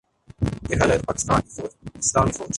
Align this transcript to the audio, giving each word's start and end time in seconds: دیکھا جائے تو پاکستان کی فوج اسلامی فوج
دیکھا 0.69 0.85
جائے 0.85 0.99
تو 0.99 1.05
پاکستان 1.05 1.41
کی 1.41 1.49
فوج 1.51 1.89
اسلامی 1.95 2.31
فوج 2.31 2.49